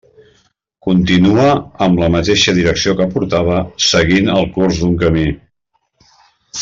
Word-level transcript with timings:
Continua, 0.85 1.45
amb 1.87 2.01
la 2.03 2.09
mateixa 2.15 2.55
direcció 2.61 2.95
que 3.01 3.07
portava, 3.17 3.59
seguint 3.89 4.33
el 4.39 4.49
curs 4.57 4.81
d'un 4.81 4.97
camí. 5.05 5.29